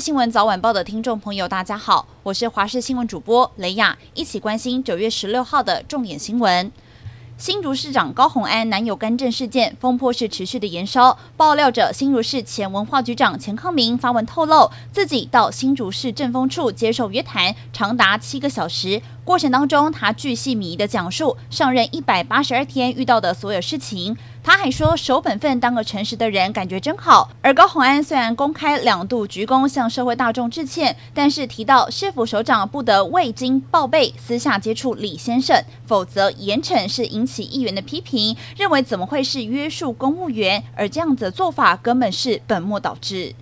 [0.00, 6.70] 新闻早晚报的听众朋友，大家好，我是华视新闻主播雷雅，一起关心九月十六号的重点新闻。
[7.36, 19.02] 新竹市长高虹安男友干政事件风波是持续的延烧，爆料者新竹市前文化局长钱康明发文透露，自己到新竹市政风处接受约谈，长达七个小时。
[19.28, 24.16] 过程当中，他巨细靡遗地讲述上任一百八十二天遇到的所有事情。
[24.42, 27.28] 他还说，守本分，当个诚实的人，感觉真好。
[27.42, 40.64] 而高虹安虽然公开两度鞠躬向社会大众致歉，但是提到市府首长不得未经报备私下接触李先生，否则严惩是引起议员的批评，认为怎么会是约束公务员？
[40.74, 43.34] 而这样子的做法根本是本末倒置。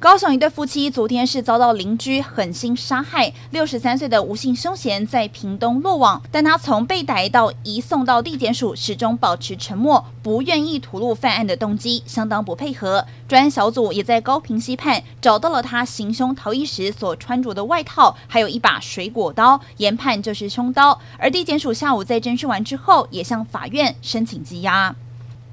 [0.00, 13.04] 高雄一对夫妻昨天是遭到邻居狠心杀害，六十三岁的吴姓凶嫌在屏东落网，但他从被逮到移送到地检署，始终保持沉默，不愿意吐露犯案的动机，相当不配合。
[13.28, 20.98] 专案小组也在高屏溪畔找到了他行凶逃逸时所穿着的外套，还有一把水果刀，研判就是凶刀。
[21.18, 24.96] 而地检署下午在侦讯完之后，也向法院申请羁押。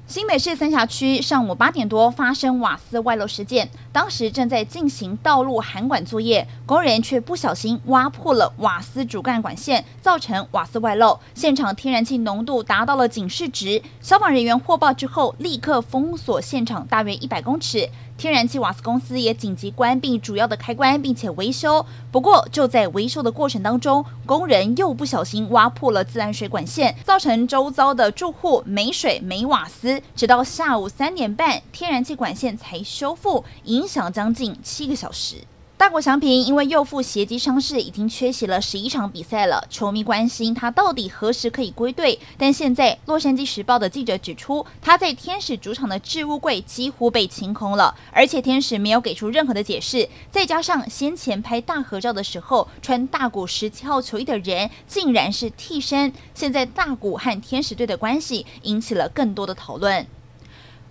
[0.08, 13.82] 新北市三峡区上午八点多发生瓦斯外漏事件，当时正在进行道路涵管作业，工人却不小心挖破了瓦斯主干管线，造成瓦斯外漏，现场天然气浓度达到了警示值。
[14.00, 17.90] 消防人员获报之后，立刻封锁现场大约一百公尺。
[18.18, 21.86] 天然气瓦斯公司也紧急关闭主要的开关，并且维修。
[22.10, 30.02] 不过就在维修的过程当中，工人又不小心挖破了自来水管线，造成周遭的住户没水没瓦斯。
[30.16, 35.36] 直到下午三点半，天然气管线才修复，影响将近七个小时。
[35.78, 39.64] 大谷翔平因为右腹斜肌伤势，已经缺席了十一场比赛了。
[39.70, 42.18] 球迷关心他到底何时可以归队。
[42.36, 50.08] 但现在，《洛杉矶时报》的记者指出，他在天使主场的置物柜几乎被清空了，而且天使没有给出任何的解释。
[50.32, 56.12] 再加上先前拍大合照的时候，穿大谷十七号球衣的人竟然是替身。
[56.34, 60.04] 现在，大谷和天使队的关系引起了更多的讨论。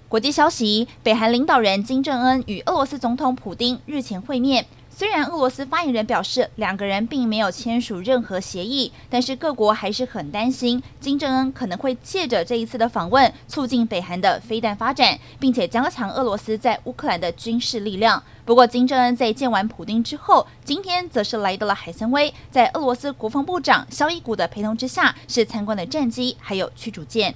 [0.09, 4.65] 国际消息：北韩领导人金正恩与俄罗斯总统普丁日前会面。
[4.89, 18.23] 虽然俄罗斯发言人表示两个人并没有签署任何协议，但是各国还是很担心金正恩可能会借着这一次的访问，促进北韩的飞弹发展，并且加强俄罗斯在乌克兰的军事力量。
[18.45, 27.35] 不过，金正恩在见完普丁之后，今天则是来到了海参崴，在俄罗斯国防部长肖伊古的陪同之下，是参观了战机还有驱逐舰。